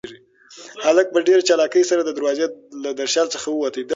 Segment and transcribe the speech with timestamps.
[0.85, 2.45] هلک په ډېر چالاکۍ سره د دروازې
[2.83, 3.75] له درشل څخه ووت.